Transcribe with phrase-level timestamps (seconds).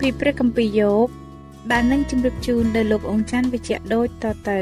[0.00, 1.08] ពីព្រះគម្ពីរយោប
[1.72, 4.60] ដែលនឹងជម្រាបជូនដល់លោកអង្ចាន់វិជ្ជៈដូចតទៅ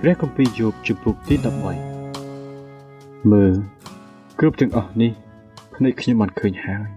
[0.00, 1.34] ព្រះគម្ពីរយោបជំពូកទី
[2.12, 3.54] 13មើល
[4.38, 5.12] គ្រប់ទាំងអស់នេះ
[5.74, 6.88] ភ្នែកខ្ញុំបានឃើញហើយ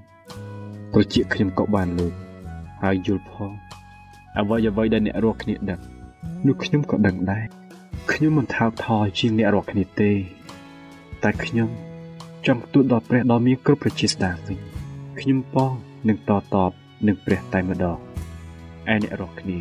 [0.93, 2.13] ត្រចៀកខ្ញុំក៏បានលើក
[2.81, 3.51] ហើយយល់ផង
[4.39, 5.79] អ្វីអ្វីដែលអ្នករាល់គ្នាដឹង
[6.47, 7.45] នោះខ្ញុំក៏ដឹងដែរ
[8.11, 10.11] ខ្ញុំមិនថោកថយជាងអ្នករាល់គ្នាទេ
[11.23, 11.69] តែខ្ញុំ
[12.47, 14.57] ចង់ទូតដល់ព្រះដ៏មានគ្រប់ប្រជាស្ដាវិញ
[15.19, 15.73] ខ្ញុំបង
[16.09, 16.71] នឹងតតប
[17.07, 19.59] នឹងព្រះតែម្ដងឯអ្នករាល់គ្នា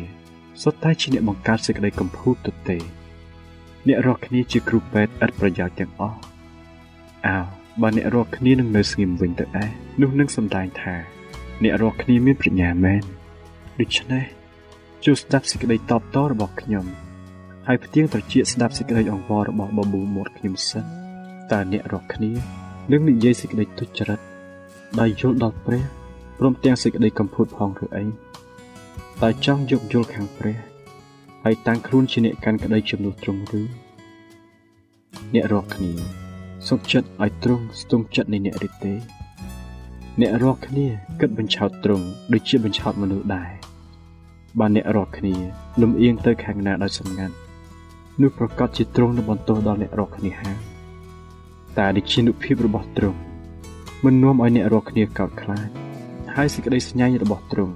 [0.61, 2.77] សុទ្ធតែជាអ្នកបង្កើតសេចក្តីកំពូតទៅទេ
[3.87, 6.19] អ្នករាល់គ្នាជាគ្រូពេទ្យឥតប្រយោជន៍ទាំងអស់
[7.27, 7.37] អើ
[7.81, 9.69] បើអ្នករាល់គ្នានឹងនៅស្ងៀមវិញទៅដែរ
[10.01, 10.95] នោះនឹងសម្ដែងថា
[11.63, 13.01] អ្នករាល់គ្នាមានប្រាជ្ញាមែន
[13.79, 14.38] ដូច្នេះ
[15.05, 16.85] ចូលស្ដាប់សេចក្តីតបតរបស់ខ្ញុំ
[17.67, 20.83] ហើយផ្ទៀងត្រចៀកស្ដាប់សេចក្តីអង្វររបស់បប៊ូមាត់ខ្ញុំសិន
[21.51, 22.31] តើអ្នករាល់គ្នា
[22.91, 24.19] នឹងនិយាយសេចក្តីទុច្ចរិត
[24.99, 25.83] ដោយយល់ដល់ព្រះ
[26.39, 28.05] ព្រមទាំងសេចក្តីកំពូតផងឬអី
[29.21, 30.57] តែចង់យកយល់ខាងព្រះ
[31.43, 33.61] ហើយតាំងខ្លួនជាអ្នកកាន់ក្តីជំនួសត្រង់ឬ
[35.33, 35.91] អ្នករាល់គ្នា
[36.67, 38.93] សុខចិត្តឲ្យត្រង់ស្ទង់ចិត្តនៃអ្នកឬទេ
[40.19, 40.87] អ្នករាល់គ្នា
[41.19, 43.58] គិតបញ្ឆោតត្រង់ដូចជាបញ្ឆោតមនុស្សដែរ
[44.59, 45.35] បើអ្នករាល់គ្នា
[45.81, 47.35] លំអៀងទៅខាងណាដោយសម្ងាត់
[48.21, 50.57] នោះប្រកាសជាទ្រង់នឹងបន្ទោសដល់អ្នករាល់គ្នាហើយ
[51.77, 53.19] តែដូចជានុភាពរបស់ទ្រង់
[54.03, 55.67] មិននាំឲ្យអ្នករាល់គ្នាកោតខ្លាច
[56.35, 57.73] ហើយសេចក្តីស្ញាញ់របស់ទ្រង់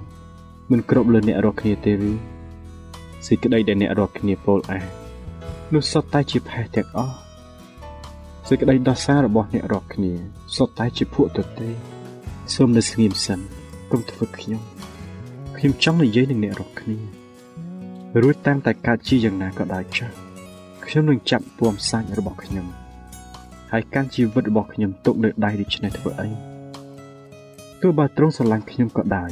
[0.70, 2.10] មិនគ្រប់លើអ្នករាល់គ្នាទេឬ
[3.26, 4.84] សេចក្តីដែលអ្នករាល់គ្នាពោលអាង
[5.74, 7.16] នោះសុទ្ធតែជាផេះទាំងអស់
[8.48, 10.12] សេចក្តីដោះសាររបស់អ្នករាល់គ្នា
[10.56, 11.68] សុទ្ធតែជាភក់ទទេ
[12.54, 13.40] សូមនៅស្ងៀមសិន
[13.90, 14.60] កុំធ្វើខ្ញុំ
[15.64, 16.98] ខ្ញុំចង់និយាយនឹងអ្នករាល់គ្នា
[18.22, 20.14] រួចតាមតែកើតជាយ៉ាងណាក៏ដោយចាស់
[20.86, 22.66] ខ្ញុំនឹងចាប់ពំសាច់របស់ខ្ញុំ
[23.72, 26.28] ហើយកាន់ជីវិតរបស់ខ្ញុំទុកនៅដៃដូច្នេះធ្វើអី
[27.80, 29.30] ទោះបើទ្រង់ស្រឡាញ់ខ្ញុំក៏ដោយ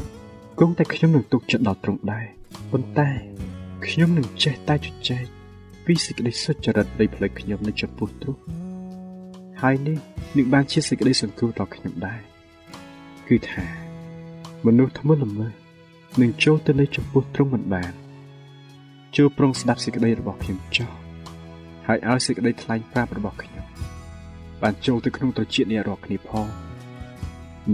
[0.59, 2.27] គង់តែខ្ញុំនឹងទុកចិត្តដល់ទ្រង់ដែរ
[2.71, 3.11] ប៉ុន្តែ
[3.87, 5.25] ខ្ញុំនឹងចេះតែជជែក
[5.85, 8.41] ពីសេចក្តីសុចរិតនៃផ្លូវខ្ញុំនៅចំពោះទ្រង់
[9.63, 9.99] ហើយនេះ
[10.37, 12.21] នឹងបានជាសេចក្តីសង្គ្រោះដល់ខ្ញុំដែរ
[13.29, 13.65] គឺថា
[14.67, 15.62] មនុស្សធ្ងន់ល្មើស
[16.21, 17.93] នឹងចូលទៅនៅចំពោះទ្រង់មិនបាន
[19.17, 20.91] ចូលប្រុងស្ដាប់សេចក្តីរបស់ខ្ញុំចោះ
[21.87, 23.65] ហើយឲ្យសេចក្តីថ្លែងប្រាប់របស់ខ្ញុំ
[24.63, 26.47] បានចូលទៅក្នុងត្រចៀកអ្នករាល់គ្នាផង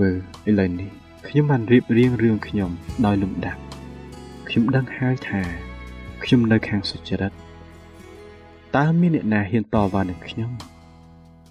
[0.01, 0.17] មើល
[0.51, 0.91] ឥឡូវនេះ
[1.29, 2.71] ខ្ញុំបានរៀបរៀងរឿងខ្ញុំ
[3.07, 3.61] ដោយលំដាប់
[4.49, 5.43] ខ្ញុំដឹងហើយថា
[6.23, 7.33] ខ្ញុំនៅខាងសុចរិត
[8.77, 10.51] តើមានអ្នកណាហ៊ានតវ៉ានឹងខ្ញុំ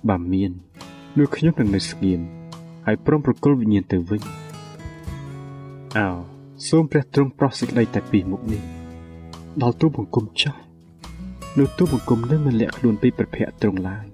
[0.09, 0.51] បើមាន
[1.17, 2.21] នោះខ្ញុំនឹងនៅស្ងៀម
[2.85, 4.21] ហើយព្រមប្រគល់វិញ្ញាណទៅវិញ
[5.97, 8.63] អោ សូមព្រះទ្រង់ប្រោះសេចក្តីតែពីមុខនេះ
[9.61, 10.55] ដល់ទូបង្គំចោះ
[11.57, 14.05] នោះទូបង្គំនឹងមិនលាក់ខ្លួនពីព្រះភ័ក្រទ្រង់ឡើយ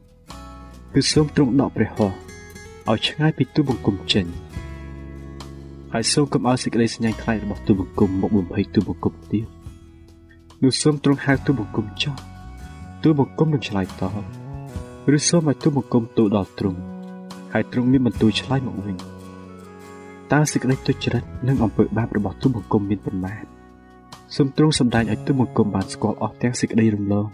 [0.94, 2.16] គឺសូមទ្រង់ដកព្រះហស្ថ
[2.92, 4.26] ឲ្យឆ្ងាយពីទូបង្គំចេញ
[5.94, 9.48] ហើយសូមកុំឲ្យសេចក្តីស្ញាញ់ខ្លាចរបស់ទូបង្គំមកបំភ័យទូបង្គំទៀត
[10.64, 12.16] នោះសូមទ្រង់ហៅទូបង្គំចោះ
[13.04, 14.04] ទូបង្គំនឹងឆ្លើយត
[15.06, 16.80] បឬសូមឲ្យទូបង្គំទូដល់ទ្រង់
[17.54, 19.13] ហើយទ្រង់មានបន្ទូលឆ្លើយមកវិញ
[20.32, 23.44] តើសេចក្តីទុច្ចរិតនិងអំពើបាបរបស់ទូបង្គំមានប៉ុន្មាន
[24.36, 27.28] សូមទ្រង់សម្ដែងឲ្យទូបង្គំបានស្គាល់អស់ទាំងសេចក្តីរំលង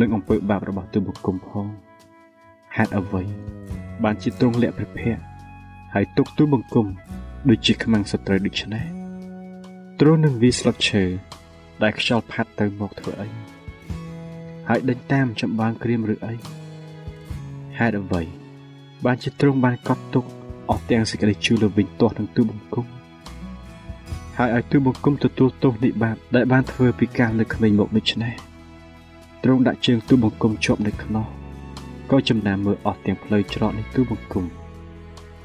[0.00, 1.66] និងអំពើបាបរបស់ទូបង្គំផង
[2.76, 3.22] ហេតុអ្វី
[4.04, 5.22] បានជាទ្រង់លាក់ព្រះភ័ក្រ
[5.94, 6.86] ហើយទុកទូបង្គំ
[7.48, 8.84] ដូចជាខ្មាំងសត្រូវដូច្នេះ
[10.00, 11.04] ទ្រង់នឹងវាស្លឹកឈើ
[11.82, 13.28] ដែលខ្យល់ផាត់ទៅមកធ្វើអី
[14.68, 16.34] ហើយដេញតាមចម្បាំងក្រៀមឬអី
[17.78, 18.22] ហេតុអ្វី
[19.04, 20.24] បានជាទ្រង់បានកត់ទុក
[20.70, 22.86] អស់ទាំងសេចក្តីជឿលើវិញទាស់នឹងទូបង្គំ
[24.38, 28.34] ហើយឲ្យទូបង្គំទទួលទោសនៃបាបដែលបានធ្វើពីការលើក្មេងមកដូច្នេះ
[29.42, 31.26] ទ្រង់ដាក់ជើងទូបង្គំជាប់នៅខ្នោះ
[32.10, 34.44] ក៏ចំណាំមើលអស់ទាំងផ្លូវច្រកនៃទូបង្គំ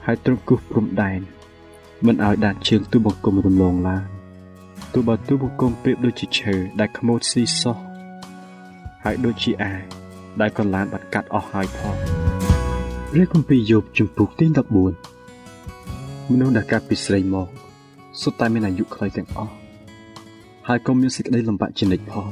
[0.06, 1.20] ហើយទ្រង់គូសព្រំដែន
[2.06, 4.06] មិនឲ្យដានជើងទូបង្គំរំលងឡើយ
[4.94, 7.78] ទោះបើទូបង្គំប្រៀបដូចជាឈើដែលខ្មោចស៊ីសោះ
[9.04, 9.74] ហើយដូចជាអា
[10.42, 11.96] ដែលកន្លានបាត់កាត់អស់ហើយផង
[13.12, 14.46] ព្រះគម្ពីរយោបជំពូកទី
[14.80, 15.09] 14
[16.34, 17.48] មនុស្សដែលកើតពីស្រីមក
[18.22, 19.54] សុទ្ធតែមានអាយុខ្លីទាំងអស់
[20.68, 22.28] ហើយក៏មានសេចក្តីលំបាកជានិច្ចផង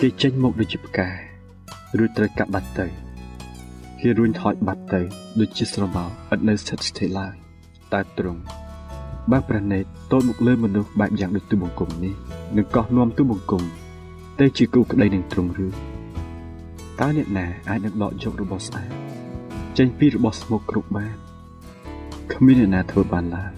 [0.00, 1.08] គេចេញមកដូចជាផ្កា
[2.04, 2.86] ឬត្រូវកាប់បាត់ទៅ
[4.00, 5.00] គេរួញថយបាត់ទៅ
[5.40, 7.34] ដូចជាស្រមោលឥតនៅស្ថិតស្ថេរឡើយ
[7.92, 8.42] តែត្រង់
[9.30, 12.14] បើព្រះនេតតូចមកលើមនុស្សបែបយ៉ាងដូចទូបង្គំនេះ
[12.56, 13.62] នឹងកោះនាំទូបង្គំ
[14.40, 15.68] ទៅជាគូក្តីនឹងត្រង់ឬ
[17.00, 18.90] តើអ្នកណាអាចនឹងដកយករបស់ស្អាត
[19.78, 21.23] ចេញពីរបស់ស្មុគគ្រប់បាន
[22.32, 23.52] គ្មានអ្នកណាធ្វើបានឡើយ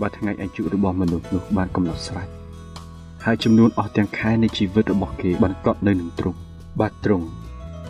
[0.00, 2.28] បើថ្ងៃអាយុរបស់មនុស្សនោះបានកំណត់ស្រេច
[3.24, 6.38] ហើយចំនួនអស់ទាំងខែនៃជីវិតរបស់គេបានកត់នៅនឹងទ្រង់
[6.80, 7.26] បាទទ្រង់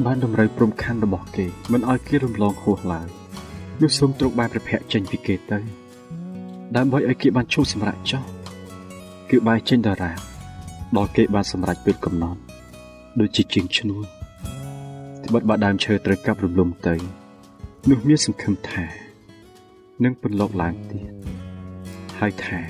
[0.04, 3.06] បានតម្រូវព្រំខណ្ឌរបស់គេមិនឲ្យគេរំលងហួសឡើយ
[3.82, 5.58] នោះសូមទ្រង់បានប្រភ័ក្រចេញពីគេទៅ
[6.76, 8.22] ដើម្បីឲ្យគេបានឈប់សម្រាកចោះ
[9.30, 10.12] គឺបាយចេញតារា
[10.96, 12.40] ដល់គេបានសម្រេចពេលកំណត់
[13.20, 14.04] ដូចជាជាងឈ្នួល
[15.24, 16.94] ត្បិតបើដើមឈើត្រូវកាប់រំលំទៅ
[17.88, 19.07] នោះមានសង្ឃឹមថា
[20.04, 21.12] នឹងពន្លកឡើងទៀត
[22.18, 22.60] ហើយថា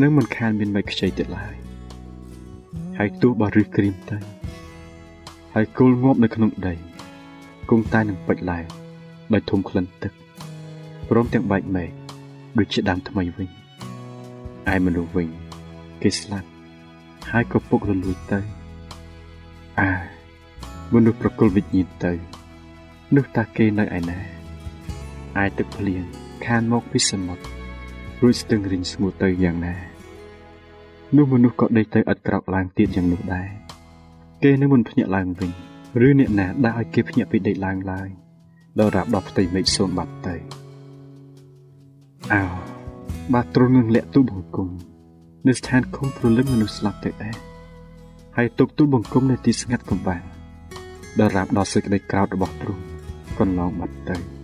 [0.00, 1.54] នឹងមិនខានមានមេខ្ចីទៀតឡើយ
[2.98, 4.18] ហើយទោះបើរឹសក្រៀមទៅ
[5.54, 6.74] ហើយគល់ងាប់នៅក្នុងដី
[7.70, 8.64] គង់តែនឹងពេចឡើង
[9.32, 10.12] ដោយធំក្លិនទឹក
[11.08, 11.90] ព្រមទាំងបែកមែក
[12.58, 13.48] ដូចជាដើមថ្មីវិញ
[14.72, 15.28] ឯមនុស្សវិញ
[16.02, 16.48] គេស្លាប់
[17.30, 18.40] ហើយក៏ពុករលួយទៅ
[19.80, 19.90] អើ
[20.94, 22.12] មនុស្សប្រគល់វិញ្ញាណទៅ
[23.16, 24.18] នោះតាគេនៅឯណា
[25.42, 27.44] ឯទឹកភ្លៀង ខានមកពីសមុទ្រ
[28.22, 29.74] រួចស្ទឹងរីងស្ងួតទៅយ៉ាងណា
[31.16, 33.48] នោះមនុស្សក៏ដេកទៅឥតក្រោកឡើងទៀតយ៉ាងនោះដែរ
[34.42, 35.50] គេនឹងមិនភ្ញាក់ឡើងវិញ
[36.06, 38.08] ឬអ្នកណាដាក់ឲ្យគេភ្ញាក់ពីដេកឡើងឡើយ
[38.78, 40.36] ដល់រាប់ដល់ផ្ទៃមេឃសូនបាត់ទៅ
[42.32, 42.42] អោ
[43.34, 44.68] បាទទ្រង់នឹងលាក់ទូបង្គំ
[45.48, 47.36] នៅស្ថានឃុំព្រលឹងមនុស្សស្លាប់ទៅដែរ
[48.36, 50.22] ហើយទុកទូបង្គំនៅទីស្ងាត់កំបាំង
[51.18, 52.82] ដល់រាប់ដល់សេចក្តីក្រោធរបស់ទ្រង់
[53.38, 54.37] កន្លងបាត់ទៅ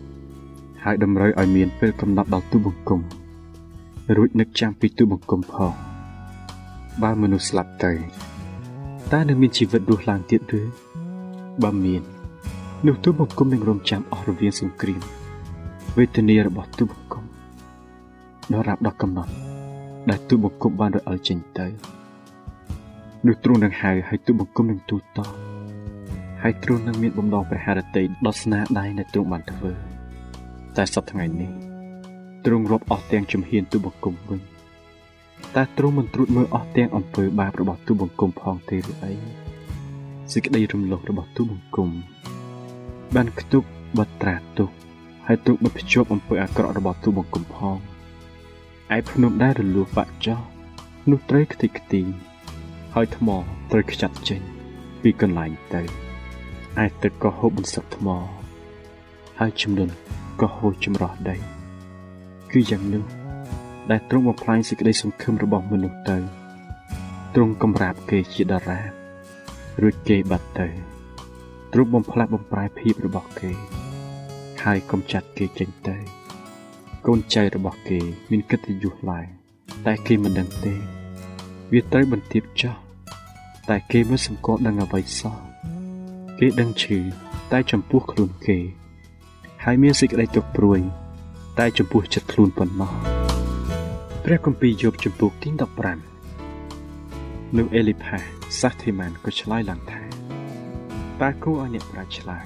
[0.87, 3.01] ហើយតម្រូវឲ្យមានពេលកំណត់ដល់ទូបង្គំ
[4.17, 5.73] រួចនឹកចាំពីទូបង្គំផង
[7.03, 7.93] បើមនុស្សស្លាប់ទៅ
[9.13, 10.63] តើនឹងមានជីវិតរស់ឡើងទៀតឬ
[11.63, 12.03] បើមាន
[12.87, 15.03] នោះទូបង្គំនឹងរងចាំអស់រវាងសង្គ្រាម
[15.97, 17.25] វេទនារបស់ទូបង្គំ
[18.53, 19.33] ដល់រាប់ដល់កំណត់
[20.11, 21.67] ដែលទូបង្គំបានរអិលចេញទៅ
[23.27, 25.21] នោះទ្រង់នឹងហៅឲ្យទូបង្គំនឹងទូតត
[26.43, 29.94] ហើយទ្រង់នឹងមានបំណងព្រះハរតីដល់ស្នាដៃដែលទ្រង់បានធ្វើ
[30.77, 31.51] តែសប្តាហ៍ថ្ងៃនេះ
[32.45, 34.41] ទ្រង់រាប់អស់ទាំងជំហានទូបង្គំវិញ
[35.55, 39.13] តែទ្រង់មិនត្រួតមើលអស់ទាំងអំពើបាបរបស់ទូបង្គំផងទេឬអី
[40.33, 41.91] សេចក្តីរំលងរបស់ទូបង្គំ
[43.15, 43.67] បានខ្ទប់
[43.99, 44.71] បត្រាទុក
[45.27, 47.77] ហើយទ្រង់បិទភ្ជាប់អំពើអាក្រក់របស់ទូបង្គំផង
[48.97, 50.41] ឯភ្នំដែលរលួសបាក់ចោះ
[51.11, 52.03] នោះត្រូវខ្ទេចខ្ទី
[52.95, 53.29] ហើយថ្ម
[53.71, 54.41] ត្រូវខ្ចាត់ចេញ
[55.03, 55.83] ពីកន្លែងទៅ
[56.85, 58.09] ឯទឹកក៏ហូបបន្សឹកថ្ម
[59.39, 59.91] ហើយចំនួន
[60.41, 61.37] ក៏ហូរចម្រោះដី
[62.53, 63.05] គឺយ៉ាងនោះ
[63.91, 66.19] ដែលទ្រង់បំផ្លាញសេចក្តីសង្ឃឹមរបស់មនុស្សទៅ
[67.35, 68.81] ទ្រង់កំរាបគេជាតារា
[69.83, 70.69] រួចគេបាត់ទៅ
[71.73, 73.51] ទ្រង់បំផ្លាស់បំប្រែភាពរបស់គេ
[74.63, 75.97] ហើយកំចាត់គេចេញទៅ
[77.07, 78.01] កូនចៅរបស់គេ
[78.31, 79.27] មានកិត្តិយសឡើង
[79.87, 80.75] តែគេមិនដឹងទេ
[81.73, 82.75] វាត្រូវបន្ទាបចោះ
[83.69, 85.37] តែគេមិនសង្កត់នឹងអ្វីសោះ
[86.39, 86.99] គេដឹងឈឺ
[87.53, 88.59] តែចំពោះខ្លួនគេ
[89.67, 90.81] ហើយមានសេចក្តីទុកព្រួយ
[91.59, 92.93] តែចំពោះចិត្តខ្លួនប៉ុណ្ណោះ
[94.25, 95.49] ព្រះគម្ពីរយោបចំពុកទី
[96.73, 98.19] 15នោះអេលីផា
[98.61, 100.03] សាសធីម៉ានក៏ឆ្លើយឡើងថា
[101.21, 102.45] តើគួរឲ្យអ្នកប្រាជ្ញឆ្លើយ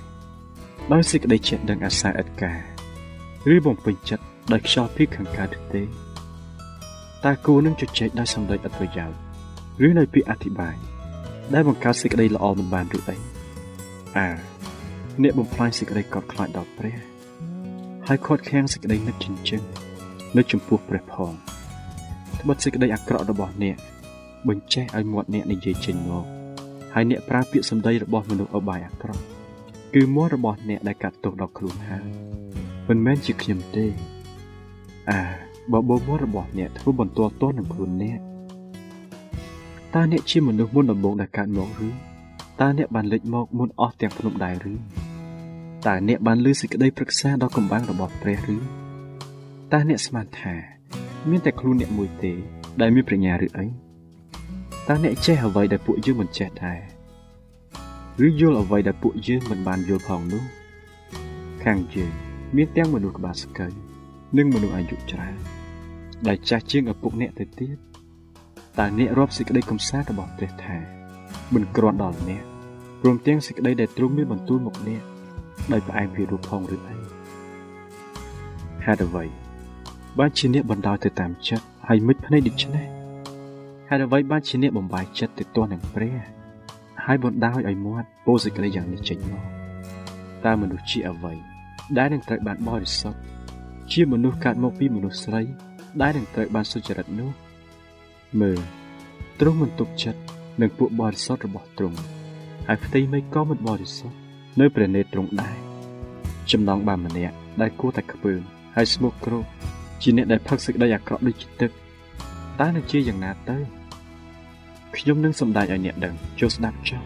[0.92, 2.60] ដោយសេចក្តីចេះដឹងអាសាឥតការ
[3.54, 5.82] ឬបំពេញចិត្តដោយខ្យល់ពីខាងកើតទេ
[7.24, 9.18] តើគួរនឹងជជែកដោយសម្ដីឥតប្រយោជន៍
[9.86, 10.76] ឬដោយពាក្យអធិប្បាយ
[11.54, 13.16] ដែលបង្កើតសេចក្តីល្អមិនបានឬអី
[14.18, 14.28] អើ
[15.22, 17.07] អ្នកបំផ្លាញសេចក្តីកត់ខ្លាចដល់ព្រះ
[18.10, 19.62] ហើយខាត់ខាំងសេចក្តីនឹកចិញ្ចឹម
[20.36, 21.32] នៅចំពោះព្រះផង
[22.40, 23.76] ត្បិតសេចក្តីអាក្រក់របស់អ្នក
[24.48, 26.24] បញ្ចេះឲ្យមាត់អ្នកនិយាយចេញមក
[26.94, 29.24] ហើយអ្នកប្រើពាក្យសម្ដីរបស់មនុស្សអបាយអាក្រក់
[29.94, 32.08] គឺមាត់របស់អ្នកដែលកាត់ទោសដល់ខ្លួនហើយ
[32.88, 33.86] មិនមែនជាខ្ញុំទេ
[35.10, 35.20] អើ
[35.72, 38.18] បើបបមាត់របស់អ្នកធ្វើបន្ទាល់ទោសនឹងខ្លួនអ្នក
[39.94, 41.88] តើអ្នកជាមនុស្សមុនដំបូងដែលកើតមកឬ
[42.60, 44.74] តើអ្នកបានលេចមកមុនអស់ទាំងភ្នំដែរឬ
[45.86, 48.56] តើអ្នកបានលើសេចក្តីប្រឹក្សាដល់កំបាំងរបស់ព្រះឬ
[49.72, 50.54] តើអ្នកស្មានថា
[51.30, 52.32] មានតែខ្លួនអ្នកមួយទេ
[52.80, 53.66] ដែលមានប្រាជ្ញាឬអី
[54.88, 56.80] តើអ្នកចេះអ្វីដែលពួកយើងមិនចេះដែរ
[58.26, 60.44] ឬយល់អ្វីដែលពួកយើងមិនបានយល់ផងនោះ
[61.64, 62.12] ខាងយើង
[62.56, 63.72] មានទាំងមនុស្សក្បាលស្កូវ
[64.36, 65.36] និងមនុស្សអាយុច្រើន
[66.26, 67.76] ដែលចាស់ជាងឪពុកអ្នកទៅទៀត
[68.78, 70.76] តើអ្នករាប់សេចក្តីកំសាន្តរបស់ព្រះថា
[71.54, 72.42] មិនគ្រាន់ដល់អ្នក
[73.00, 75.02] ព្រមទាំងសេចក្តីដែលទ្រង់មានបន្ទូលមកអ្នក
[75.72, 76.96] ដោយផ្អែមពីរូបផងឬអី
[78.84, 79.24] ហេតុអ្វី
[80.18, 82.86] បានជាអ្នកបណ្ដោយទៅតាមចិត្តហើយមិនភ្នែកដូច្នេះ
[83.88, 86.16] ហេតុអ្វីបានជាអ្នកបំបាយចិត្តទៅទាស់នឹងព្រះ
[87.04, 89.44] ហើយបណ្ដោយឲ្យមាត់ពោសេចក្តីយ៉ាងនេះចេញមក
[90.44, 91.34] តើមនុស្សជាអ្វី
[91.98, 93.20] ដែលនឹងត្រូវបានបរិសុទ្ធ
[93.92, 95.42] ជាមនុស្សកើតមកពីមនុស្សស្រី
[96.00, 97.30] ដែលនឹងត្រូវបានសុចរិតនោះ
[98.40, 98.60] មើល
[99.40, 100.20] ទ្រង់មិនទុកចិត្ត
[100.60, 101.98] នឹងពួកបរិសុទ្ធរបស់ទ្រង់
[102.68, 104.27] ហើយផ្ទៃមេឃក៏មិនបរិសុទ្ធ
[104.60, 105.56] នៅព្រះនេត្រទ្រង់ដែរ
[106.50, 108.40] ចំណងបានម្នាក់ដែលគួរតែខ្ពើម
[108.76, 109.44] ហើយស្មុគគ្រោក
[110.02, 111.70] ជាអ្នកដែលផឹកសេចក្តីអាក្រក់ដូចជាទឹក
[112.60, 113.56] តើនឹងជាយ៉ាងណាទៅ
[114.96, 117.02] ខ្ញុំនឹងសម្ដែងឲ្យអ្នកដឹងចូលស្ដាប់ចុះ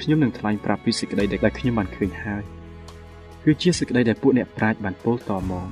[0.00, 2.42] ខ្ញុំនឹងថ្លែងប្រាប់ពីសេចក្តីដែលខ្ញុំបានឃើញហើយ
[3.44, 5.68] គឺជាសេចក្តីដែលពួកអ្នកប្រាជ្ញបានពោលតមក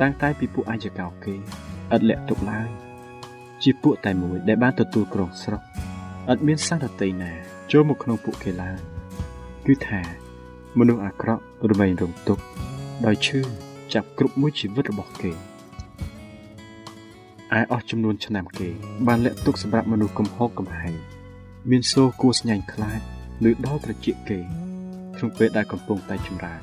[0.00, 1.34] តាំងតែពីពួកអាយកោគេ
[1.94, 2.68] ឥតលាក់ទុកឡើយ
[3.62, 5.62] ជាពួកតែមួយដែលបានទទួលគ្រងស្រុក
[6.32, 7.32] ឥតមានសារតីណា
[7.72, 8.99] ចូលមកក្នុងពួកគេឡើយ
[9.66, 10.00] គឺថា
[10.78, 12.42] មនុស្សអាក្រក់រមែងរងទុក្ខ
[13.06, 13.40] ដោយឈឺ
[13.94, 15.32] ចាប់គ្រប់មួយជីវិតរបស់គេ
[17.58, 18.68] ឯអស់ចំនួនឆ្នាំគេ
[19.06, 20.94] បានលាក់ទុកសម្រាប់មនុស្សកំហុសកំហែង
[21.70, 23.00] មានសូរគួស្ញាញ់ខ្លាច
[23.48, 24.38] ឬដល់ត្រចៀកគេ
[25.16, 26.60] ក្នុងពេលដែលកំពុងតែចម្រើន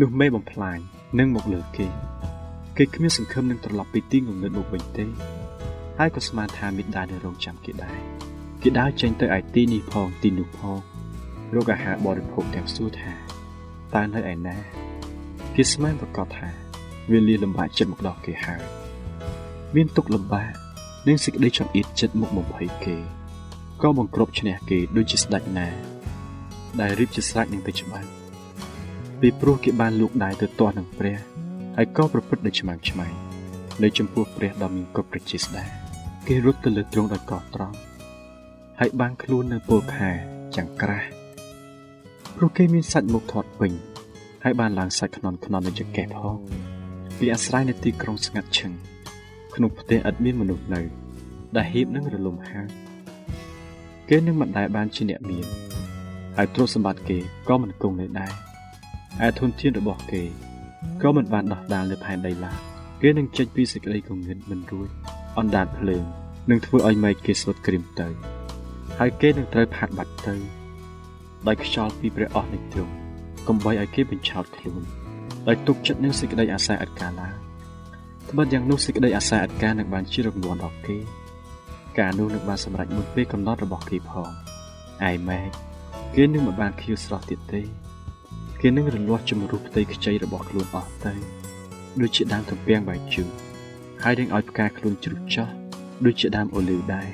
[0.00, 0.78] នោះមេបំផ្លាញ
[1.18, 1.86] នឹងមកលើគេ
[2.76, 5.06] គេគ្មានសង្ឃឹមនឹងត្រឡប់ពីទីងងឹតមកវិញទេ
[5.98, 7.98] ហើយក៏ស្មានថាមិត្តដែរនៅរងចាំគេដែរ
[8.62, 10.93] គេដើរចេញទៅឯទីនេះផងទីនោះផង
[11.56, 13.12] រកអាហារបរិភោគទាំងសួរថា
[13.94, 14.56] តើនៅឯណា
[15.54, 16.48] គេស្មានប្រកាសថា
[17.10, 18.62] វាលាលំបាកចិត្តមកដល់គេហើយ
[19.74, 20.52] មានទុកលំបាក
[21.08, 22.96] និងសេចក្តីចង្អៀតចិត្តមកបំភ័យគេ
[23.82, 25.68] ក៏បង្ក្រប់ឈ្នះគេដូចជាស្ដេចណា
[26.80, 28.08] ដែលរៀបជាស្រេចនឹងទៅច្បាស់
[29.20, 31.16] ពីព្រោះគេបានលូកដៃទៅទាស់នឹងព្រះ
[31.76, 33.06] ហើយក៏ប្រព្រឹត្តដោយឆ្មាំឆ្មៃ
[33.82, 35.64] នៅចំពោះព្រះដ៏មានគ្រប់ប្រជាស្ដា
[36.26, 37.76] គេរត់ទៅលើទ្រង់ដោយកោះត្រង់
[38.80, 40.10] ហើយបាំងខ្លួននៅពលខែ
[40.56, 41.08] ចង្ក្រាស់
[42.36, 43.72] ព្រោះគេមានសាច់មុខធាត់ពេញ
[44.44, 46.36] ហើយបានឡើងសាច់ខ្នន់ខ្នន់នៅចង្កេះផង
[47.18, 48.72] ពីអាស្រ័យនៅទីក្រុងស្ងាត់ឈឹង
[49.54, 50.80] ក្នុងផ្ទះឥតមានមនុស្សនៅ
[51.56, 52.66] ដែលហៀបនឹងរលំហាង
[54.08, 55.46] គេនឹងមិនដែលបានជាអ្នកមាន
[56.36, 58.32] ហើយទ្រព្យសម្បត្តិគេក៏មិនគង់នៅដែរ
[59.26, 60.22] ឯធនធានរបស់គេ
[61.02, 62.58] ក៏មិនបានដោះដាលលើផែនដីឡើយ
[63.02, 64.88] គេនឹងចេញពីសេចក្តីគំនិតមិនរួច
[65.38, 66.04] អណ្ដាតភ្លើង
[66.50, 68.08] នឹងធ្វើឲ្យម៉ែកគេស្លុតក្រៀមទៅ
[68.98, 70.63] ហើយគេនឹងត្រូវផាត់បាត់ទៅ
[71.46, 72.92] ដោយខ្យល់ពីព្រះអស់នៃទ្រង់
[73.48, 74.82] កុំបីឲ្យគេបញ្ឆោតខ្លួន
[75.48, 80.98] ដោយទុកចិត្តនឹងសេចក្តីអាស្រ័យអត់កាឡាត្បិតយ៉ាងនោះសេចក្តីអាស្រ័យអត់ការនឹងបានជារង្វាន់ដល់គេ
[81.98, 84.28] ការនោះនឹងបានសម្រេចមុនពេលកំណត់របស់គេផង
[85.08, 85.40] ឯម៉ែ
[86.14, 87.62] គេនឹងមិនបានខៀវស្រស់ទៀតទេ
[88.60, 91.12] គេនឹងរលាស់ជំរុះផ្ទៃខ្ចីរបស់ខ្លួនអស់ទៅ
[92.00, 93.28] ដូចជាដើមទំពាំងបាយជូរ
[94.02, 95.48] ហើយនឹងឲ្យផ្កាខ្លួនជ្រុះចោះ
[96.04, 97.08] ដូចជាដើមអូលីវដែរ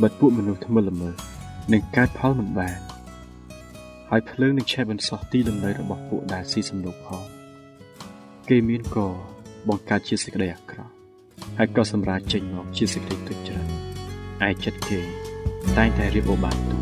[0.00, 1.10] បើពួកមនុស្សថ្មិលល្មើ
[1.72, 2.78] នឹងកើតផលមិនបាន
[4.12, 7.22] ហើយភ្លើងនឹងឆេះបន្សោះទីលំនៅរបស់ពួកដែលស៊ីសំណុកផង
[8.48, 8.96] គេមានក
[9.68, 10.92] បង្កើតជាសេចក្តីអាក្រក់
[11.58, 13.66] ហើយក៏សម្រាប់ចេញមកជាសេចក្តីទុច្ចរិត
[14.48, 15.00] ឯចិត្តគេ
[15.76, 16.80] តែងតែរៀបអូបានទុក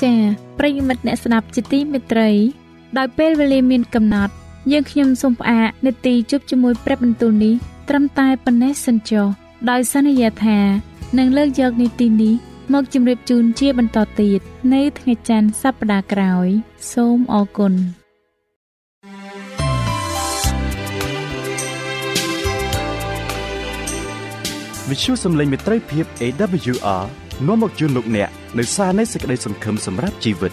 [0.00, 0.18] ចា៎
[0.58, 2.30] ប្រិយមិត្តអ្នកស្ដាប់ជាទីមេត្រី
[2.98, 4.34] ដោយពេលវេលាមានកំណត់
[4.70, 7.54] យើងខ្ញុំសូមផ្អាកនាទីជប់ជាមួយព្រឹបបន្ទូលនេះ
[7.88, 9.26] ត្រឹមតែប៉ុណ្ណេះសិនចុះ
[9.70, 10.58] ដោយសន្យាថា
[11.18, 12.34] នឹងលើកយកនីតិនេះ
[12.72, 14.40] មកជម្រាបជូនជាបន្តទៀត
[14.74, 16.48] នៅថ្ងៃច័ន្ទសប្តាហ៍ក្រោយ
[16.92, 17.74] សូមអរគុណ
[24.88, 27.04] វិទ្យុសំឡេងមេត្រីភាព AWR
[27.46, 30.52] នាំមកជូនលោកអ្នកនៅសារនៃសេចក្តីសង្ឃឹមសម្រាប់ជីវិត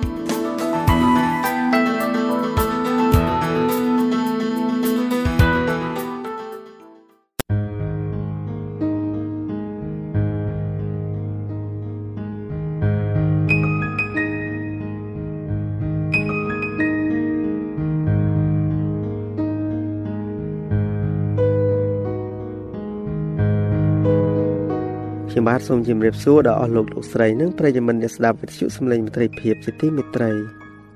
[25.41, 30.31] ខ្ញុំបាទសូមជម្រាបសួរដល់អស់លោកលោកស្រីនិងប្រិយមិត្តអ្នកស្ដាប់វិទ្យុសំឡេងមិត្តភាពជាទីមេត្រី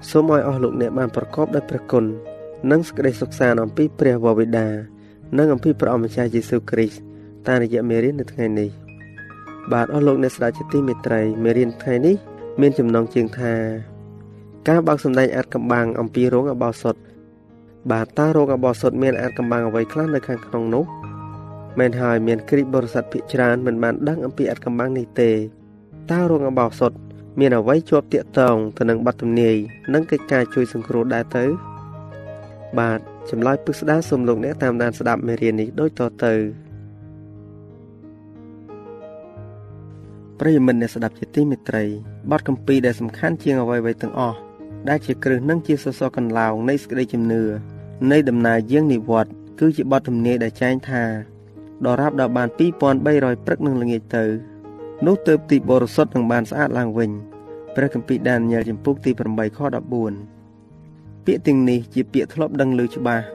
[0.10, 2.06] សូមឲ្យអស់លោកអ្នកបានប្រកបដោយព្រះគុណ
[2.72, 4.68] និងសេចក្តីសុខសាន្តអំពីព្រះវរបិតា
[5.38, 7.02] និងអំពីព្រះអម្ចាស់យេស៊ូវគ្រីស្ទ
[7.48, 8.70] តាមរយៈមេរៀននៅថ្ងៃនេះ
[9.74, 12.16] បាទអស់លោកអ្នកស្ដាប់ជាទីមេត្រីមេរៀនថ្ងៃនេះ
[12.62, 13.54] មានចំណងជើងថា
[14.68, 16.96] ការបើកសម្ដែងអាចកំបាំងអំពីរោងអបោសុត
[17.92, 20.86] បាទតើរោងអបោសុតមានអាចកំបាំងអ្វីខ្លះនៅខាងក្នុងនោះ
[21.79, 25.32] មែនហើយមានគ្រីស្ទបរិស័ទភិកច្រើនមិនបានដឹងអំពីអត្តកម្បាំងនេះទេ
[26.12, 26.91] តើរងអបោសុត
[27.39, 29.55] មានអ្វីជាប់តាកតងទៅនឹងបទទំនាយ
[29.94, 31.46] និងកិច្ចការជួយសង្គ្រោះដែរទៅ
[32.79, 36.34] បាទចម្លើយពិស្ដារសូមលោកអ្នកតាមដានស្ដាប់មេរៀននេះដូចតទៅ
[40.39, 41.84] ប្រិយមិត្តអ្នកស្ដាប់ជាទីមេត្រី
[42.32, 44.38] បទកម្ពីដែលសំខាន់ជាងអ្វីៗទាំងអស់
[44.89, 47.44] ដែលជាគ្រឹះនិងជាសសរកន្លងនៃសេចក្តីជំនឿ
[48.12, 51.03] នៃដំណើរយាងនិវត្តន៍គឺជាបទទំនាយដែលចែងថា
[51.84, 54.24] ដរាបដល់បាន2300ព្រឹកនឹងល្ងាចទៅ
[55.05, 57.12] នោះទើបទីបរិសុទ្ធនឹងបានស្អាតឡើងវិញ
[57.75, 59.60] ព្រះគម្ពីរដានីយ៉ែលចំពុកទី8ខ
[60.41, 63.25] 14ពាក្យទាំងនេះជាពាក្យធ្លាប់ដឹងឮច្បាស់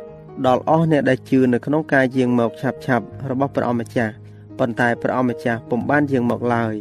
[0.46, 4.12] ដល់អស់អ្នកដែលជឿនៅក្នុងការយាងមកឆាប់ឆាប់របស់ព្រះអម្ចាស់
[4.58, 6.74] ប៉ុន្តែព្រះអម្ចាស់ពុំបានយាងមកឡើយ